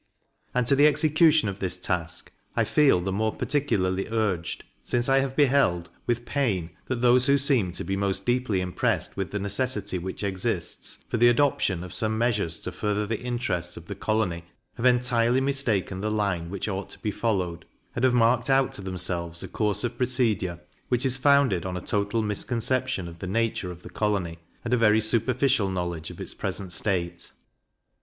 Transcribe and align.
And 0.55 0.65
to 0.65 0.75
the 0.75 0.87
execution 0.87 1.47
of 1.47 1.59
this 1.59 1.77
task 1.77 2.31
I 2.55 2.63
feel 2.63 3.01
the 3.01 3.11
more 3.11 3.35
particularly 3.35 4.07
urged, 4.09 4.63
since 4.81 5.07
I 5.07 5.19
have 5.19 5.35
beheld, 5.35 5.91
with 6.07 6.25
pain, 6.25 6.71
that 6.87 7.01
those 7.01 7.27
who 7.27 7.37
seem 7.37 7.71
to 7.73 7.83
be 7.83 7.95
most 7.95 8.25
deeply 8.25 8.61
impressed 8.61 9.15
with 9.15 9.29
the 9.29 9.37
necessity 9.37 9.99
which 9.99 10.23
exists, 10.23 11.03
for 11.07 11.17
the 11.17 11.27
adoption 11.27 11.83
of 11.83 11.93
some 11.93 12.17
measures 12.17 12.59
to 12.61 12.71
further 12.71 13.05
the 13.05 13.21
interests 13.21 13.77
of 13.77 13.85
the 13.85 13.93
colony, 13.93 14.43
have 14.73 14.87
entirely 14.87 15.39
mistaken 15.39 16.01
the 16.01 16.09
line 16.09 16.49
which 16.49 16.67
ought 16.67 16.89
to 16.89 16.99
be 16.99 17.11
followed, 17.11 17.65
and 17.95 18.03
have 18.03 18.11
marked 18.15 18.49
out 18.49 18.73
to 18.73 18.81
themselves 18.81 19.43
a 19.43 19.47
course 19.47 19.83
of 19.83 19.99
procedure, 19.99 20.59
which 20.89 21.05
is 21.05 21.15
founded 21.15 21.63
on 21.63 21.77
a 21.77 21.79
total 21.79 22.23
misconception 22.23 23.07
of 23.07 23.19
the 23.19 23.27
nature 23.27 23.69
of 23.69 23.83
the 23.83 23.89
colony, 23.91 24.39
and 24.65 24.73
a 24.73 24.77
very 24.77 24.99
superficial 24.99 25.69
knowledge 25.69 26.09
of 26.09 26.19
its 26.19 26.33
present 26.33 26.73
state. 26.73 27.31